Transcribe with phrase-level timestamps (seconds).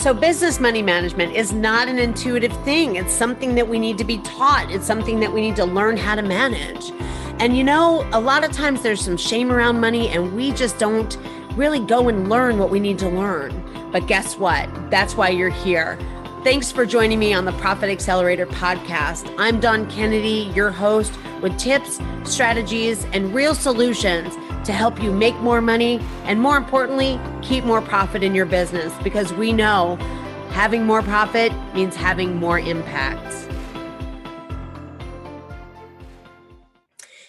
[0.00, 2.96] So, business money management is not an intuitive thing.
[2.96, 5.98] It's something that we need to be taught, it's something that we need to learn
[5.98, 6.90] how to manage.
[7.38, 10.78] And you know, a lot of times there's some shame around money, and we just
[10.78, 11.18] don't
[11.54, 13.52] really go and learn what we need to learn.
[13.92, 14.70] But guess what?
[14.90, 15.98] That's why you're here.
[16.44, 19.30] Thanks for joining me on the Profit Accelerator podcast.
[19.36, 21.12] I'm Dawn Kennedy, your host,
[21.42, 24.34] with tips, strategies, and real solutions
[24.70, 28.94] to help you make more money and, more importantly, keep more profit in your business
[29.02, 29.96] because we know
[30.50, 33.34] having more profit means having more impact.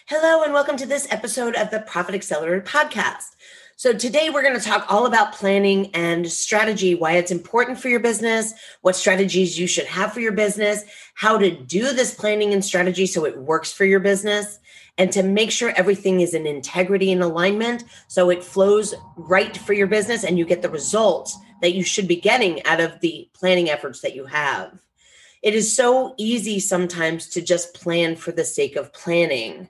[0.06, 3.34] Hello, and welcome to this episode of the Profit Accelerator podcast.
[3.74, 7.88] So, today we're going to talk all about planning and strategy, why it's important for
[7.88, 10.84] your business, what strategies you should have for your business,
[11.14, 14.60] how to do this planning and strategy so it works for your business,
[14.98, 19.72] and to make sure everything is in integrity and alignment so it flows right for
[19.72, 23.28] your business and you get the results that you should be getting out of the
[23.32, 24.78] planning efforts that you have.
[25.42, 29.68] It is so easy sometimes to just plan for the sake of planning.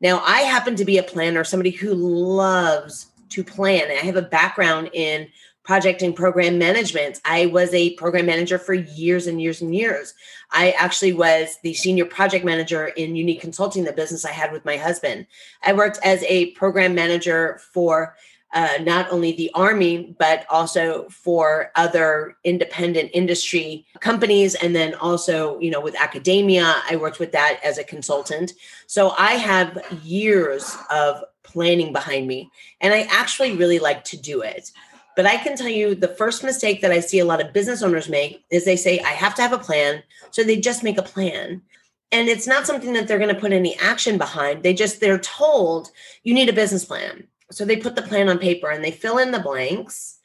[0.00, 3.90] Now, I happen to be a planner, somebody who loves to plan.
[3.90, 5.28] I have a background in
[5.64, 7.20] project and program management.
[7.24, 10.14] I was a program manager for years and years and years.
[10.50, 14.64] I actually was the senior project manager in Unique Consulting, the business I had with
[14.64, 15.26] my husband.
[15.62, 18.14] I worked as a program manager for
[18.52, 24.54] uh, not only the Army, but also for other independent industry companies.
[24.54, 28.52] And then also, you know, with academia, I worked with that as a consultant.
[28.86, 32.50] So I have years of planning behind me.
[32.80, 34.70] And I actually really like to do it.
[35.16, 37.82] But I can tell you the first mistake that I see a lot of business
[37.82, 40.02] owners make is they say, I have to have a plan.
[40.30, 41.62] So they just make a plan.
[42.10, 44.62] And it's not something that they're going to put any action behind.
[44.62, 45.90] They just, they're told
[46.22, 47.26] you need a business plan.
[47.50, 50.18] So they put the plan on paper and they fill in the blanks.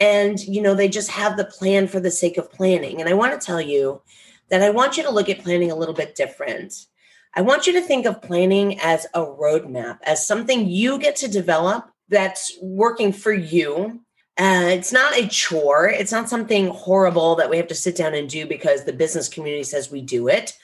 [0.00, 3.00] And, you know, they just have the plan for the sake of planning.
[3.00, 4.02] And I want to tell you
[4.50, 6.86] that I want you to look at planning a little bit different.
[7.34, 11.28] I want you to think of planning as a roadmap, as something you get to
[11.28, 14.00] develop that's working for you.
[14.36, 15.88] Uh, it's not a chore.
[15.88, 19.28] It's not something horrible that we have to sit down and do because the business
[19.28, 20.58] community says we do it.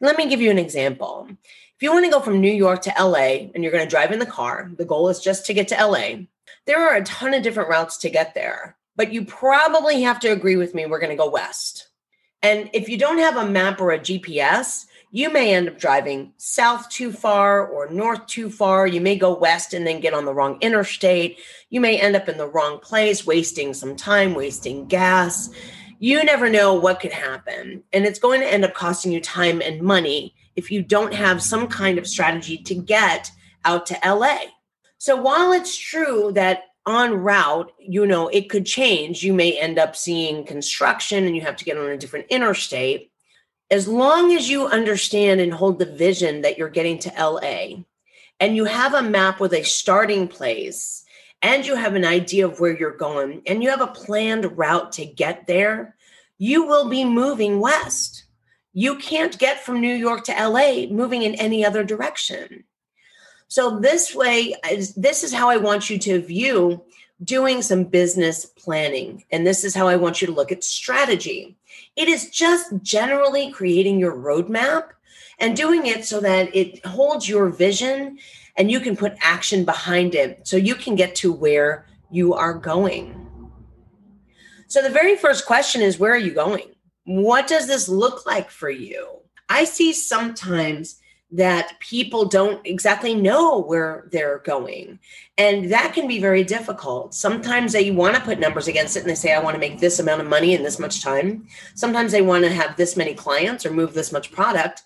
[0.00, 1.28] Let me give you an example.
[1.30, 4.12] If you want to go from New York to LA and you're going to drive
[4.12, 6.24] in the car, the goal is just to get to LA.
[6.66, 10.28] There are a ton of different routes to get there, but you probably have to
[10.28, 10.84] agree with me.
[10.84, 11.88] We're going to go west.
[12.42, 16.32] And if you don't have a map or a GPS, you may end up driving
[16.38, 18.84] south too far or north too far.
[18.84, 21.38] You may go west and then get on the wrong interstate.
[21.70, 25.50] You may end up in the wrong place, wasting some time, wasting gas.
[26.00, 27.84] You never know what could happen.
[27.92, 31.40] And it's going to end up costing you time and money if you don't have
[31.40, 33.30] some kind of strategy to get
[33.64, 34.38] out to LA.
[34.98, 39.22] So while it's true that on route, you know, it could change.
[39.22, 43.12] You may end up seeing construction and you have to get on a different interstate
[43.70, 47.84] as long as you understand and hold the vision that you're getting to LA
[48.40, 51.04] and you have a map with a starting place
[51.42, 54.92] and you have an idea of where you're going and you have a planned route
[54.92, 55.96] to get there,
[56.38, 58.24] you will be moving west.
[58.72, 62.64] You can't get from New York to LA moving in any other direction.
[63.48, 64.54] So, this way,
[64.96, 66.82] this is how I want you to view
[67.24, 69.24] doing some business planning.
[69.30, 71.56] And this is how I want you to look at strategy.
[71.96, 74.88] It is just generally creating your roadmap
[75.38, 78.18] and doing it so that it holds your vision
[78.56, 82.54] and you can put action behind it so you can get to where you are
[82.54, 83.20] going.
[84.68, 86.74] So, the very first question is where are you going?
[87.04, 89.08] What does this look like for you?
[89.48, 91.00] I see sometimes
[91.34, 95.00] that people don't exactly know where they're going.
[95.36, 97.12] And that can be very difficult.
[97.12, 99.80] Sometimes they want to put numbers against it and they say, I want to make
[99.80, 101.48] this amount of money in this much time.
[101.74, 104.84] Sometimes they want to have this many clients or move this much product.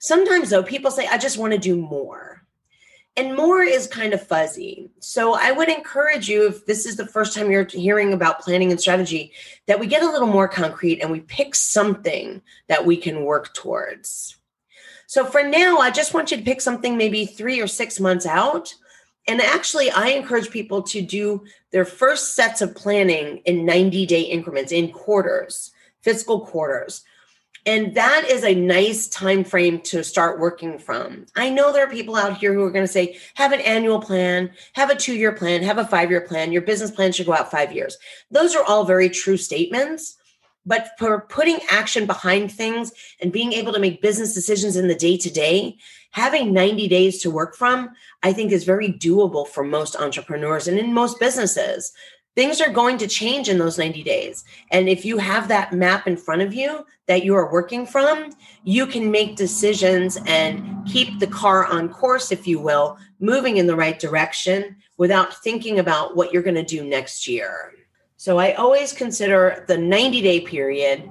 [0.00, 2.42] Sometimes, though, people say, I just want to do more.
[3.16, 4.90] And more is kind of fuzzy.
[4.98, 8.72] So I would encourage you, if this is the first time you're hearing about planning
[8.72, 9.32] and strategy,
[9.66, 13.54] that we get a little more concrete and we pick something that we can work
[13.54, 14.36] towards.
[15.06, 18.26] So for now, I just want you to pick something maybe three or six months
[18.26, 18.74] out.
[19.28, 24.22] And actually, I encourage people to do their first sets of planning in 90 day
[24.22, 25.72] increments, in quarters,
[26.02, 27.02] fiscal quarters.
[27.66, 31.26] And that is a nice time frame to start working from.
[31.34, 34.00] I know there are people out here who are going to say, have an annual
[34.00, 36.52] plan, have a two year plan, have a five year plan.
[36.52, 37.98] Your business plan should go out five years.
[38.30, 40.16] Those are all very true statements.
[40.66, 44.94] But for putting action behind things and being able to make business decisions in the
[44.94, 45.78] day to day,
[46.10, 47.90] having 90 days to work from,
[48.22, 51.92] I think is very doable for most entrepreneurs and in most businesses.
[52.36, 54.44] things are going to change in those 90 days.
[54.70, 58.30] And if you have that map in front of you that you are working from,
[58.62, 63.66] you can make decisions and keep the car on course, if you will, moving in
[63.66, 67.72] the right direction without thinking about what you're going to do next year.
[68.16, 71.08] So I always consider the 90 day period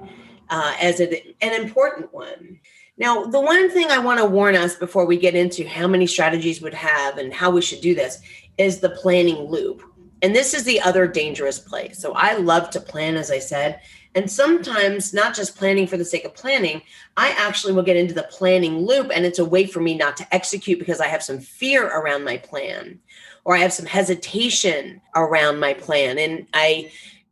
[0.50, 2.60] uh, as a, an important one.
[2.98, 6.06] Now, the one thing I want to warn us before we get into how many
[6.06, 8.20] strategies would have and how we should do this
[8.56, 9.82] is the planning loop.
[10.22, 11.98] And this is the other dangerous place.
[11.98, 13.80] So I love to plan, as I said.
[14.14, 16.80] And sometimes, not just planning for the sake of planning,
[17.18, 20.16] I actually will get into the planning loop, and it's a way for me not
[20.16, 22.98] to execute because I have some fear around my plan
[23.46, 26.18] or I have some hesitation around my plan.
[26.18, 26.90] And I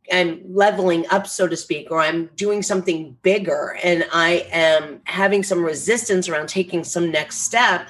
[0.09, 5.43] am leveling up, so to speak, or I'm doing something bigger and I am having
[5.43, 7.89] some resistance around taking some next step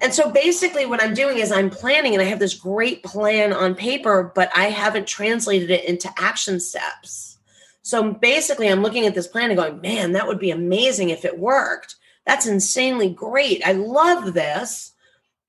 [0.00, 3.52] and so basically, what I'm doing is I'm planning and I have this great plan
[3.52, 7.38] on paper, but I haven't translated it into action steps.
[7.82, 11.24] So basically, I'm looking at this plan and going, man, that would be amazing if
[11.24, 11.96] it worked.
[12.26, 13.66] That's insanely great.
[13.66, 14.92] I love this,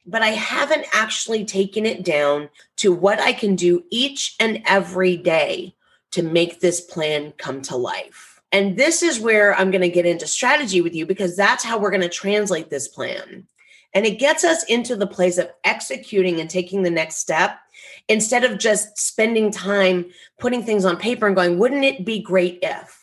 [0.10, 5.18] but I haven't actually taken it down to what I can do each and every
[5.18, 5.76] day
[6.12, 8.42] to make this plan come to life.
[8.52, 11.78] And this is where I'm going to get into strategy with you because that's how
[11.78, 13.46] we're going to translate this plan.
[13.94, 17.60] And it gets us into the place of executing and taking the next step
[18.08, 20.06] instead of just spending time
[20.40, 22.99] putting things on paper and going, wouldn't it be great if?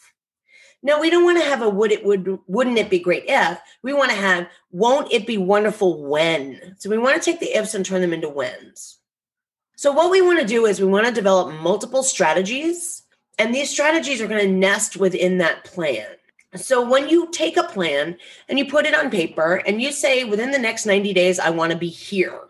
[0.86, 3.58] No, we don't want to have a would it would wouldn't it be great if.
[3.82, 6.76] We want to have won't it be wonderful when.
[6.78, 8.98] So we want to take the ifs and turn them into whens.
[9.74, 13.02] So what we want to do is we want to develop multiple strategies
[13.36, 16.06] and these strategies are going to nest within that plan.
[16.54, 18.16] So when you take a plan
[18.48, 21.50] and you put it on paper and you say within the next 90 days, I
[21.50, 22.42] want to be here,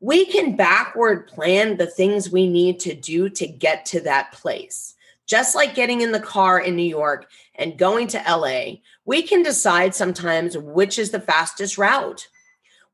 [0.00, 4.94] we can backward plan the things we need to do to get to that place.
[5.26, 9.42] Just like getting in the car in New York and going to LA, we can
[9.42, 12.28] decide sometimes which is the fastest route,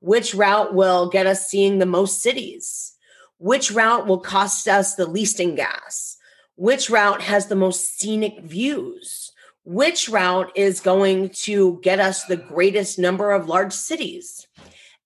[0.01, 2.95] which route will get us seeing the most cities,
[3.39, 6.17] which route will cost us the least in gas,
[6.57, 9.33] which route has the most scenic views
[9.69, 14.47] which route is going to get us the greatest number of large cities.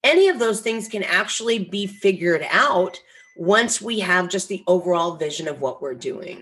[0.05, 3.01] Any of those things can actually be figured out
[3.37, 6.41] once we have just the overall vision of what we're doing.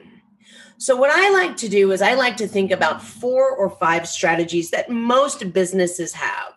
[0.81, 4.09] So, what I like to do is I like to think about four or five
[4.09, 6.55] strategies that most businesses have.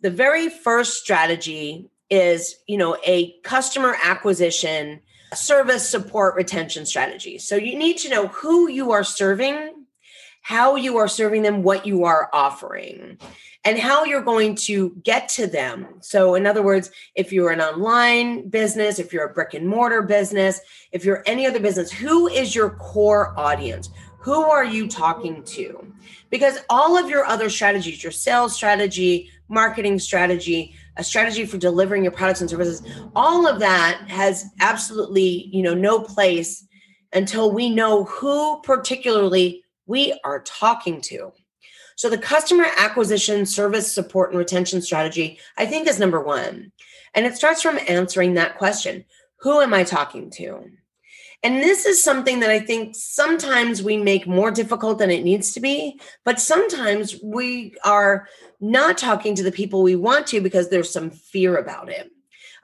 [0.00, 5.00] The very first strategy is, you know, a customer acquisition,
[5.32, 7.38] service support retention strategy.
[7.38, 9.81] So, you need to know who you are serving
[10.42, 13.18] how you are serving them, what you are offering,
[13.64, 15.86] and how you're going to get to them.
[16.00, 20.02] So, in other words, if you're an online business, if you're a brick and mortar
[20.02, 20.60] business,
[20.90, 23.90] if you're any other business, who is your core audience?
[24.18, 25.92] Who are you talking to?
[26.30, 32.02] Because all of your other strategies, your sales strategy, marketing strategy, a strategy for delivering
[32.02, 32.82] your products and services,
[33.14, 36.66] all of that has absolutely, you know, no place
[37.12, 41.32] until we know who particularly we are talking to.
[41.96, 46.72] So, the customer acquisition, service support, and retention strategy, I think, is number one.
[47.14, 49.04] And it starts from answering that question
[49.40, 50.64] Who am I talking to?
[51.44, 55.52] And this is something that I think sometimes we make more difficult than it needs
[55.52, 58.28] to be, but sometimes we are
[58.60, 62.10] not talking to the people we want to because there's some fear about it.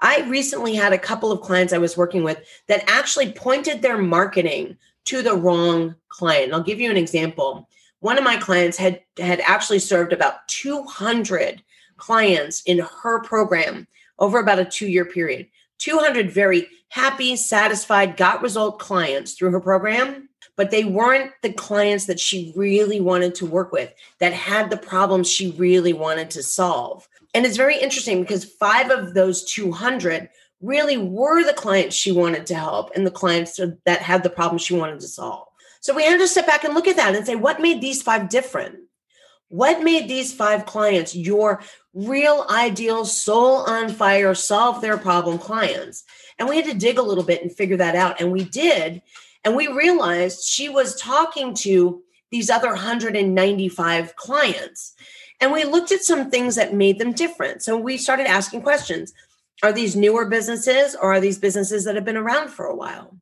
[0.01, 2.39] I recently had a couple of clients I was working with
[2.69, 4.77] that actually pointed their marketing
[5.09, 6.53] to the wrong client.
[6.53, 7.67] I'll give you an example.
[8.01, 11.63] One of my clients had had actually served about 200
[11.97, 13.87] clients in her program
[14.19, 15.49] over about a 2-year period.
[15.79, 22.05] 200 very happy, satisfied, got result clients through her program, but they weren't the clients
[22.05, 26.43] that she really wanted to work with, that had the problems she really wanted to
[26.43, 27.09] solve.
[27.33, 30.29] And it's very interesting because five of those 200
[30.61, 34.63] really were the clients she wanted to help and the clients that had the problems
[34.63, 35.47] she wanted to solve.
[35.81, 38.03] So we had to step back and look at that and say, what made these
[38.03, 38.77] five different?
[39.49, 41.63] What made these five clients your
[41.95, 46.05] real ideal soul on fire, solve their problem clients?
[46.39, 48.21] And we had to dig a little bit and figure that out.
[48.21, 49.01] And we did.
[49.45, 54.95] And we realized she was talking to these other 195 clients.
[55.41, 57.63] And we looked at some things that made them different.
[57.63, 59.15] So we started asking questions
[59.63, 63.19] are these newer businesses or are these businesses that have been around for a while?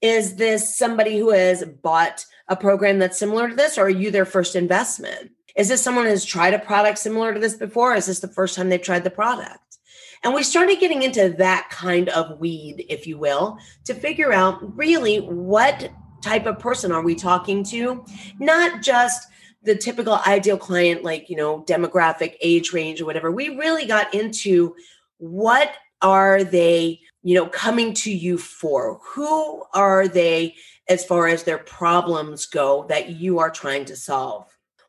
[0.00, 4.10] Is this somebody who has bought a program that's similar to this, or are you
[4.10, 5.30] their first investment?
[5.56, 7.94] Is this someone who has tried a product similar to this before?
[7.94, 9.78] is this the first time they've tried the product?
[10.22, 14.76] And we started getting into that kind of weed, if you will, to figure out
[14.76, 15.90] really what
[16.22, 18.04] type of person are we talking to?
[18.38, 19.28] Not just
[19.62, 23.30] the typical ideal client, like, you know, demographic, age range, or whatever.
[23.30, 24.74] We really got into
[25.20, 25.72] what
[26.02, 28.98] are they, you know, coming to you for?
[29.02, 30.56] Who are they
[30.88, 34.46] as far as their problems go that you are trying to solve?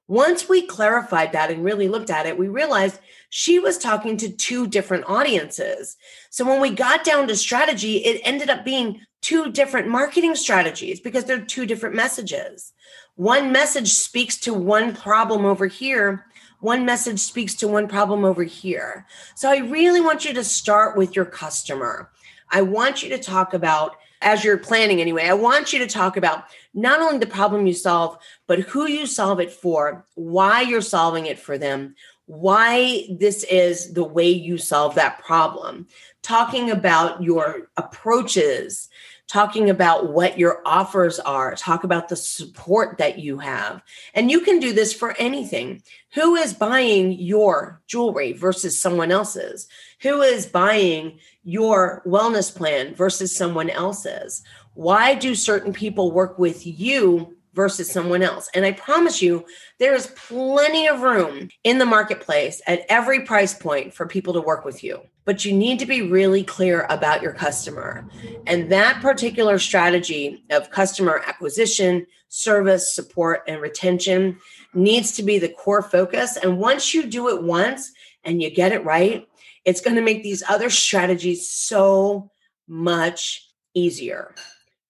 [0.07, 4.29] Once we clarified that and really looked at it, we realized she was talking to
[4.29, 5.95] two different audiences.
[6.29, 10.99] So when we got down to strategy, it ended up being two different marketing strategies
[10.99, 12.73] because they're two different messages.
[13.15, 16.25] One message speaks to one problem over here,
[16.61, 19.05] one message speaks to one problem over here.
[19.35, 22.09] So I really want you to start with your customer.
[22.49, 26.17] I want you to talk about, as you're planning anyway, I want you to talk
[26.17, 30.81] about not only the problem you solve, but who you solve it for, why you're
[30.81, 31.95] solving it for them,
[32.27, 35.87] why this is the way you solve that problem,
[36.21, 38.89] talking about your approaches,
[39.31, 43.81] talking about what your offers are, talk about the support that you have.
[44.13, 45.83] And you can do this for anything.
[46.15, 49.69] Who is buying your jewelry versus someone else's?
[50.01, 54.43] Who is buying your wellness plan versus someone else's?
[54.73, 58.49] Why do certain people work with you versus someone else.
[58.53, 59.45] And I promise you,
[59.79, 64.41] there is plenty of room in the marketplace at every price point for people to
[64.41, 65.01] work with you.
[65.25, 68.07] But you need to be really clear about your customer.
[68.47, 74.37] And that particular strategy of customer acquisition, service, support, and retention
[74.73, 76.37] needs to be the core focus.
[76.37, 77.91] And once you do it once
[78.23, 79.27] and you get it right,
[79.65, 82.31] it's going to make these other strategies so
[82.67, 84.33] much easier.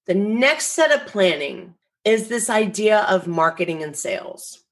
[0.07, 4.63] The next set of planning is this idea of marketing and sales.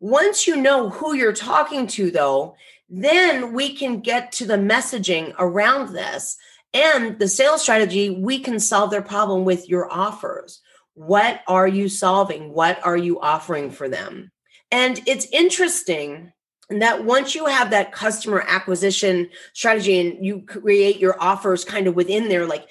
[0.00, 2.56] Once you know who you're talking to, though,
[2.88, 6.36] then we can get to the messaging around this
[6.74, 8.10] and the sales strategy.
[8.10, 10.60] We can solve their problem with your offers.
[10.94, 12.52] What are you solving?
[12.52, 14.30] What are you offering for them?
[14.70, 16.32] And it's interesting
[16.68, 21.94] that once you have that customer acquisition strategy and you create your offers kind of
[21.94, 22.66] within there, like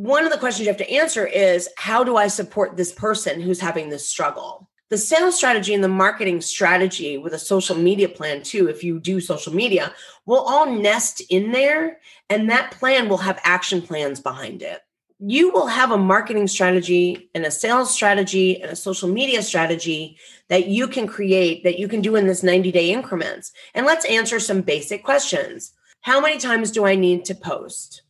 [0.00, 3.38] one of the questions you have to answer is how do I support this person
[3.38, 4.70] who's having this struggle?
[4.88, 8.98] The sales strategy and the marketing strategy with a social media plan, too, if you
[8.98, 9.92] do social media,
[10.24, 11.98] will all nest in there,
[12.30, 14.80] and that plan will have action plans behind it.
[15.18, 20.16] You will have a marketing strategy and a sales strategy and a social media strategy
[20.48, 23.52] that you can create that you can do in this 90 day increments.
[23.74, 25.74] And let's answer some basic questions.
[26.00, 28.00] How many times do I need to post?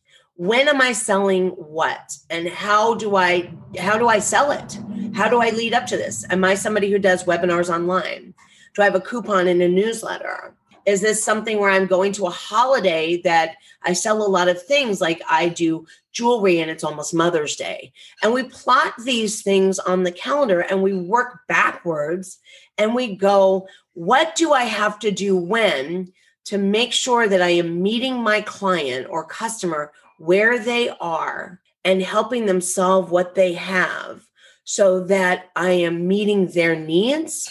[0.41, 2.17] When am i selling what?
[2.31, 4.79] And how do i how do i sell it?
[5.13, 6.25] How do i lead up to this?
[6.31, 8.33] Am i somebody who does webinars online?
[8.73, 10.55] Do i have a coupon in a newsletter?
[10.87, 14.59] Is this something where i'm going to a holiday that i sell a lot of
[14.59, 17.93] things like i do jewelry and it's almost mother's day?
[18.23, 22.39] And we plot these things on the calendar and we work backwards
[22.79, 26.11] and we go what do i have to do when
[26.45, 32.01] to make sure that i am meeting my client or customer where they are and
[32.01, 34.23] helping them solve what they have
[34.63, 37.49] so that I am meeting their needs.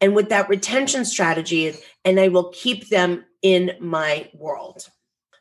[0.00, 4.88] And with that retention strategy, and I will keep them in my world.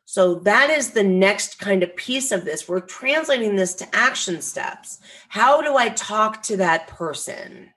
[0.05, 2.67] So that is the next kind of piece of this.
[2.67, 4.99] We're translating this to action steps.
[5.29, 7.69] How do I talk to that person?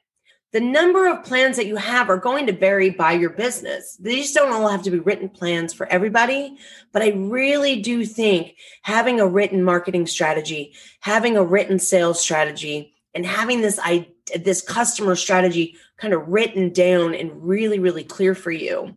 [0.53, 3.99] The number of plans that you have are going to vary by your business.
[4.01, 6.57] These don't all have to be written plans for everybody,
[6.93, 12.95] but I really do think having a written marketing strategy, having a written sales strategy,
[13.15, 18.35] and having this I this customer strategy kind of written down and really really clear
[18.35, 18.95] for you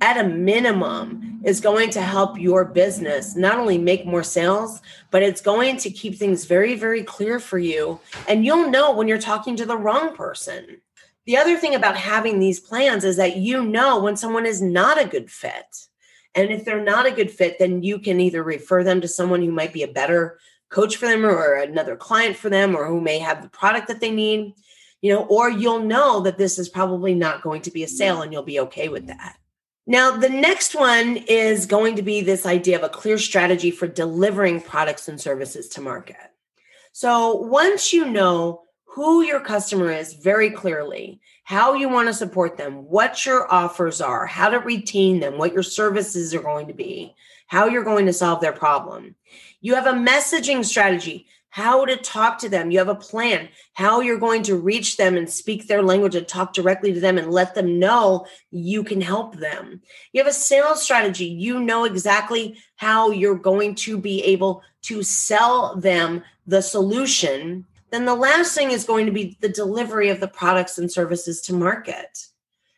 [0.00, 4.80] at a minimum is going to help your business not only make more sales
[5.10, 9.06] but it's going to keep things very very clear for you and you'll know when
[9.06, 10.80] you're talking to the wrong person
[11.26, 15.00] the other thing about having these plans is that you know when someone is not
[15.00, 15.86] a good fit.
[16.34, 19.42] And if they're not a good fit, then you can either refer them to someone
[19.42, 20.38] who might be a better
[20.70, 24.00] coach for them or another client for them or who may have the product that
[24.00, 24.54] they need,
[25.02, 28.22] you know, or you'll know that this is probably not going to be a sale
[28.22, 29.36] and you'll be okay with that.
[29.86, 33.88] Now, the next one is going to be this idea of a clear strategy for
[33.88, 36.16] delivering products and services to market.
[36.92, 38.62] So once you know
[38.94, 44.00] who your customer is very clearly, how you want to support them, what your offers
[44.00, 47.14] are, how to retain them, what your services are going to be,
[47.46, 49.14] how you're going to solve their problem.
[49.60, 51.28] You have a messaging strategy.
[51.50, 52.70] how to talk to them.
[52.70, 56.26] You have a plan, how you're going to reach them and speak their language and
[56.26, 59.82] talk directly to them and let them know you can help them.
[60.12, 61.26] You have a sales strategy.
[61.26, 67.66] You know exactly how you're going to be able to sell them the solution.
[67.90, 71.40] Then the last thing is going to be the delivery of the products and services
[71.42, 72.26] to market.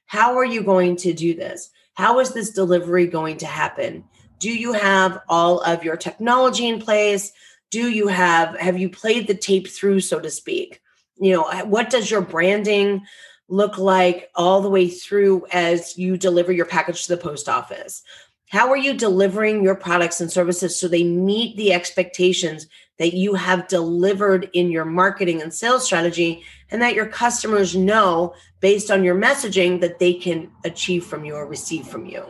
[0.06, 1.70] How are you going to do this?
[1.94, 4.04] How is this delivery going to happen?
[4.38, 7.32] Do you have all of your technology in place?
[7.72, 10.80] do you have have you played the tape through so to speak
[11.18, 13.02] you know what does your branding
[13.48, 18.02] look like all the way through as you deliver your package to the post office
[18.50, 22.68] how are you delivering your products and services so they meet the expectations
[22.98, 28.34] that you have delivered in your marketing and sales strategy and that your customers know
[28.60, 32.24] based on your messaging that they can achieve from you or receive from you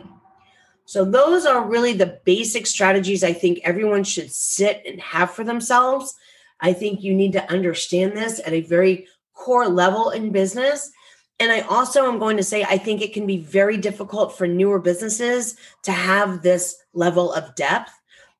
[0.85, 5.43] so, those are really the basic strategies I think everyone should sit and have for
[5.43, 6.13] themselves.
[6.59, 10.91] I think you need to understand this at a very core level in business.
[11.39, 14.45] And I also am going to say, I think it can be very difficult for
[14.45, 17.91] newer businesses to have this level of depth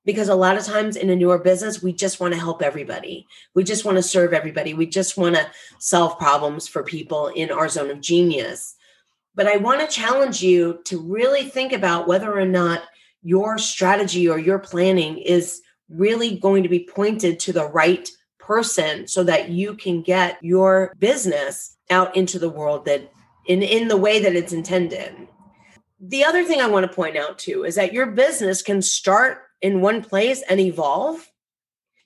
[0.06, 3.26] because a lot of times in a newer business, we just want to help everybody.
[3.54, 4.74] We just want to serve everybody.
[4.74, 8.76] We just want to solve problems for people in our zone of genius.
[9.36, 12.84] But I want to challenge you to really think about whether or not
[13.24, 19.08] your strategy or your planning is really going to be pointed to the right person
[19.08, 23.10] so that you can get your business out into the world that
[23.48, 25.16] in in the way that it's intended.
[26.00, 29.44] The other thing I want to point out too is that your business can start
[29.64, 31.28] in one place and evolve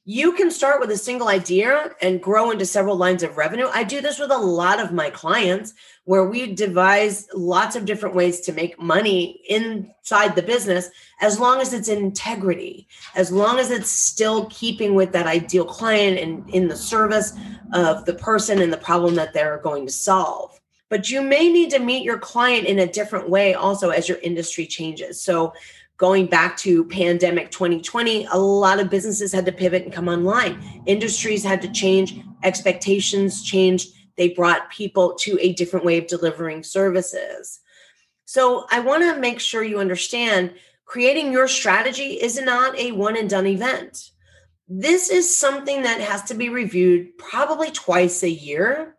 [0.09, 3.67] you can start with a single idea and grow into several lines of revenue.
[3.73, 5.73] I do this with a lot of my clients
[6.05, 11.59] where we devise lots of different ways to make money inside the business as long
[11.59, 16.69] as it's integrity, as long as it's still keeping with that ideal client and in
[16.69, 17.33] the service
[17.73, 20.57] of the person and the problem that they're going to solve.
[20.87, 24.19] But you may need to meet your client in a different way also as your
[24.19, 25.21] industry changes.
[25.21, 25.51] So
[25.97, 30.83] going back to pandemic 2020 a lot of businesses had to pivot and come online.
[30.85, 33.93] Industries had to change expectations changed.
[34.15, 37.59] They brought people to a different way of delivering services.
[38.25, 40.53] So i want to make sure you understand
[40.85, 44.11] creating your strategy is not a one and done event.
[44.69, 48.96] This is something that has to be reviewed probably twice a year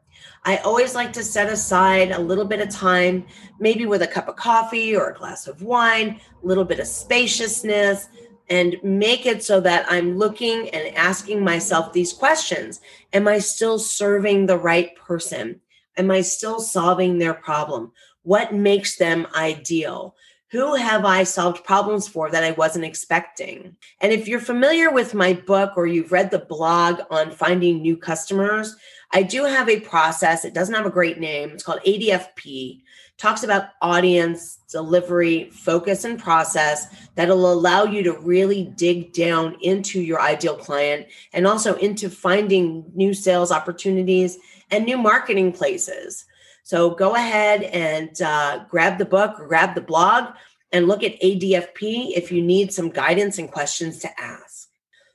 [0.49, 3.27] I always like to set aside a little bit of time,
[3.61, 6.87] maybe with a cup of coffee or a glass of wine, a little bit of
[6.87, 8.09] spaciousness,
[8.49, 12.81] and make it so that I'm looking and asking myself these questions
[13.13, 15.61] Am I still serving the right person?
[15.99, 17.93] Am I still solving their problem?
[18.23, 20.17] What makes them ideal?
[20.51, 23.77] Who have I solved problems for that I wasn't expecting?
[24.01, 27.99] And if you're familiar with my book or you've read the blog on finding new
[27.99, 28.75] customers,
[29.11, 30.45] I do have a process.
[30.45, 31.51] It doesn't have a great name.
[31.51, 32.83] It's called ADFP.
[33.17, 40.01] Talks about audience, delivery, focus, and process that'll allow you to really dig down into
[40.01, 44.39] your ideal client and also into finding new sales opportunities
[44.71, 46.27] and new marketing places.
[46.63, 50.35] So go ahead and uh, grab the book or grab the blog
[50.71, 54.69] and look at ADFP if you need some guidance and questions to ask.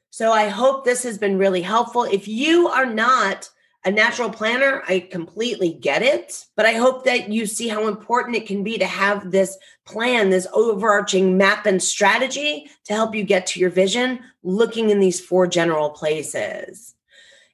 [0.09, 2.03] So I hope this has been really helpful.
[2.03, 3.49] If you are not
[3.85, 6.45] a natural planner, I completely get it.
[6.55, 10.29] But I hope that you see how important it can be to have this plan,
[10.29, 15.19] this overarching map and strategy to help you get to your vision, looking in these
[15.19, 16.95] four general places.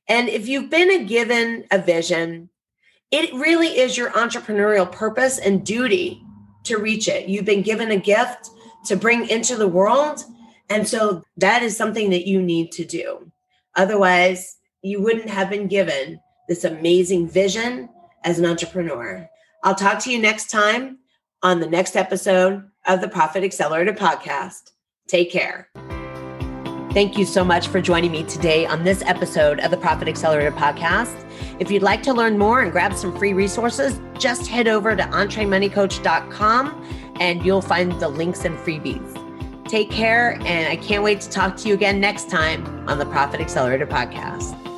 [0.08, 2.50] And if you've been given a vision,
[3.12, 6.22] it really is your entrepreneurial purpose and duty
[6.66, 7.28] to reach it.
[7.28, 8.50] You've been given a gift
[8.86, 10.24] to bring into the world.
[10.70, 13.32] And so that is something that you need to do.
[13.76, 17.90] Otherwise, you wouldn't have been given this amazing vision
[18.24, 19.30] as an entrepreneur.
[19.64, 21.00] I'll talk to you next time
[21.44, 24.72] on the next episode of the Profit Accelerator podcast.
[25.08, 25.70] Take care.
[26.94, 30.52] Thank you so much for joining me today on this episode of the Profit Accelerator
[30.52, 31.26] podcast.
[31.60, 35.04] If you'd like to learn more and grab some free resources, just head over to
[35.04, 39.16] entremoneycoach.com and you'll find the links and freebies.
[39.70, 43.06] Take care, and I can't wait to talk to you again next time on the
[43.06, 44.69] Profit Accelerator podcast.